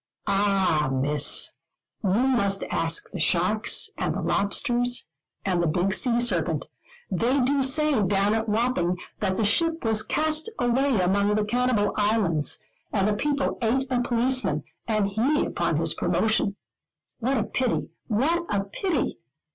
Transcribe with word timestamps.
"Ah, 0.25 0.89
Miss, 0.91 1.53
you 2.03 2.09
must 2.09 2.63
ask 2.71 3.07
the 3.11 3.19
sharks, 3.19 3.91
and 3.99 4.15
the 4.15 4.23
lobsters, 4.23 5.05
and 5.45 5.61
the 5.61 5.67
big 5.67 5.93
sea 5.93 6.19
serpent. 6.19 6.65
They 7.11 7.39
do 7.41 7.61
say, 7.61 8.01
down 8.01 8.33
at 8.33 8.49
Wapping, 8.49 8.97
that 9.19 9.37
the 9.37 9.45
ship 9.45 9.83
was 9.85 10.01
cast 10.01 10.49
away 10.57 10.99
among 10.99 11.35
the 11.35 11.45
cannibal 11.45 11.93
islands, 11.97 12.59
and 12.91 13.07
the 13.07 13.13
people 13.13 13.59
ate 13.61 13.85
a 13.91 14.01
policeman, 14.01 14.63
and 14.87 15.07
he 15.09 15.45
upon 15.45 15.77
his 15.77 15.93
promotion. 15.93 16.55
What 17.19 17.37
a 17.37 17.43
pity, 17.43 17.89
what 18.07 18.43
a 18.51 18.63
pity! 18.63 19.19